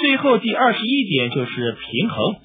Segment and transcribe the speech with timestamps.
[0.00, 2.36] 最后第二十一点就是平衡。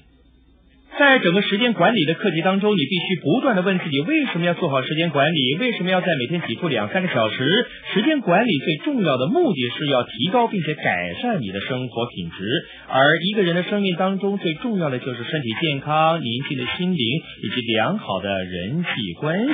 [0.98, 5.54] 在整个时间管理的课题当中，你必须不断的问自己，为什么要做好时间管理？
[5.56, 7.66] 为什么要在每天挤出两三个小时？
[7.92, 12.48] 时间管理最重要的目的是要提高并且改善你的生活品质。
[12.88, 17.06] 而一个人的生命当中，最重要的就是身体健康、宁静的心灵
[17.42, 18.88] 以及良好的人际
[19.20, 19.52] 关系。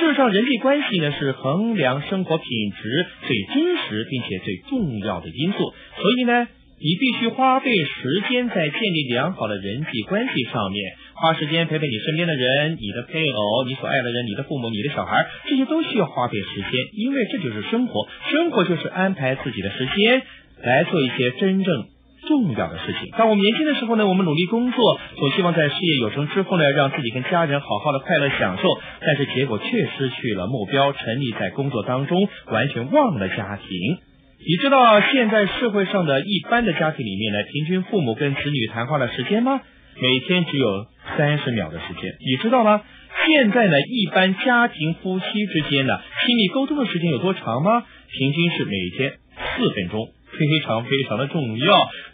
[0.00, 5.58] 事实上，人际关系呢是衡量生活品质最真实并且最重要的因素。
[5.58, 6.48] 所以呢。
[6.80, 20.22] 你必须花费时间在建立良好的人际关系上面，花时间陪陪你身边的人，你的配偶，你所爱的人，你的父母，你的小孩，这些都需要花费时间，因为这就是生活，生活就是安排自己的时间
[20.62, 21.86] 来做一些真正
[22.28, 23.12] 重要的事情。
[23.16, 28.64] 当我们年轻的时候呢，我们努力工作，总希望在事业有成之后呢，让自己跟家人好好的快乐享受，
[29.00, 29.64] 但是结果却
[29.96, 34.13] 失去了目标，沉溺在工作当中，完全忘了家庭。
[34.46, 39.62] 你知道现在社会上的一般的家庭里面呢，平均父母跟子女谈话的时间吗？
[39.96, 40.86] 每天只有
[41.16, 42.82] 三十秒的时间，你知道吗？
[43.26, 47.86] 现在呢，一般家庭夫妻之间呢，亲密沟通的时间有多长吗？
[48.12, 49.12] 平均是每天
[49.56, 50.08] 四分钟。
[50.36, 51.66] 非常非常的重要。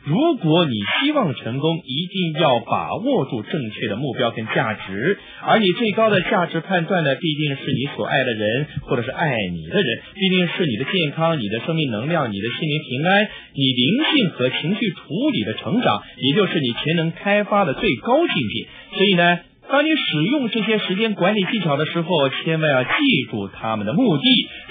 [0.05, 5.19] 如果你希望成功，一定要把握住正确的目标跟价值。
[5.43, 18.97] 而你最高的价值判断呢，必定是你所爱的人，或者是爱你的人，必定是你的健康、你的生命能量、你的心灵平安、你灵性和情绪处理的成长，也就是你潜能开发的最高境界。
[18.97, 19.41] 所以呢。
[19.73, 22.91] 当你使用这些时间管理技巧的时候，千万要记
[23.31, 24.23] 住他们的目的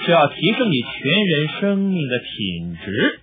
[0.04, 3.20] 是要提升你全人生命的品质。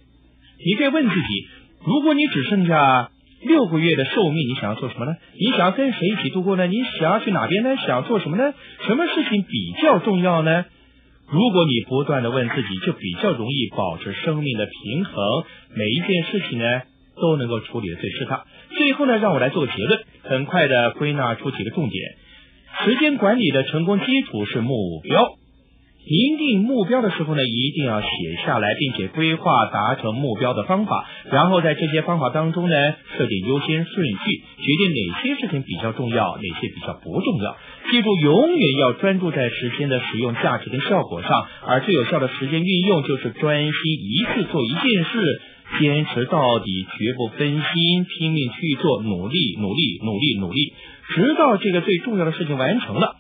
[0.66, 1.48] 你可以问自己：
[1.86, 3.12] 如果你只剩下
[3.46, 5.16] 六个月的寿命，你想要做什么呢？
[5.40, 6.66] 你想要跟谁一起度过呢？
[6.68, 7.76] 你想要去哪边呢？
[7.78, 8.54] 想要做什么呢？
[8.88, 10.66] 什么事情比较重要呢？
[11.30, 15.14] 如果你不断的问自己，就比较容易保持生命的平衡，
[15.76, 16.66] 每一件事情呢
[17.22, 18.44] 都能够处理的最适当。
[18.76, 22.04] 最后呢，让我来做个结论，很快的归纳出几个重点：
[22.86, 25.38] 时间管理的成功基础是目标。
[26.10, 28.08] 拟定目标的时候呢，一定要写
[28.46, 32.76] 下来，并且规划达成目标的方法，然后在这些方法当中呢，
[33.18, 37.58] 设定优先顺序，决定哪些事情比较重要，哪些比较不重要。
[37.92, 41.30] 记住，永远要专注在时间的使用价值跟效果上，
[41.68, 45.42] 而最有效的时间运用就是专心一次做一件事，
[45.80, 50.74] 坚持到底，绝不分心，拼命去做，努力，努力，努力，努力，
[51.14, 53.18] 直到这个最重要的事情完成了。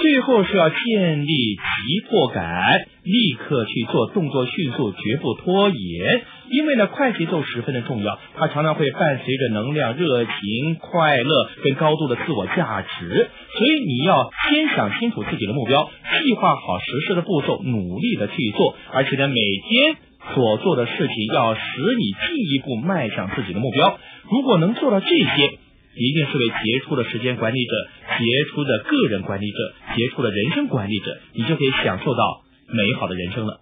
[0.00, 2.72] 最后是要建立急迫感，
[3.04, 6.22] 立刻去做，动作迅速，绝不拖延。
[6.50, 13.30] 因为呢，快节奏十分的重要，它常常会伴随着能量、热情、快乐跟高度的自我价值。
[13.56, 15.90] 所以你要先想清楚自己的目标，
[16.22, 19.96] 计划好实施的步骤，努力的去做，而且呢，每天
[20.34, 23.98] 所做的事情要使你进一步迈向自己的目标。
[24.30, 25.58] 如果能做到这些。
[25.92, 27.72] 一定是位杰出的时间管理者，
[28.16, 29.56] 杰出的个人管理者，
[29.96, 33.60] 杰出的人生管理者，你就可以享受到美好的人生了。